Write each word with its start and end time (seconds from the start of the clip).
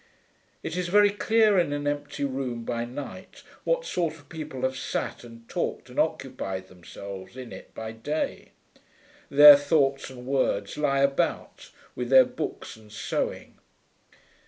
It 0.63 0.75
is 0.75 0.87
very 0.87 1.11
clear 1.11 1.59
in 1.59 1.71
an 1.73 1.85
empty 1.85 2.23
room 2.25 2.63
by 2.63 2.85
night 2.85 3.43
what 3.65 3.85
sort 3.85 4.15
of 4.15 4.29
people 4.29 4.61
have 4.63 4.75
sat 4.75 5.23
and 5.23 5.47
talked 5.47 5.91
and 5.91 5.99
occupied 5.99 6.69
themselves 6.69 7.37
in 7.37 7.51
it 7.53 7.71
by 7.75 7.91
day. 7.91 8.49
Their 9.29 9.55
thoughts 9.55 10.09
and 10.09 10.25
words 10.25 10.75
lie 10.75 11.01
about, 11.01 11.69
with 11.95 12.09
their 12.09 12.25
books 12.25 12.75
and 12.75 12.91
sewing. 12.91 13.59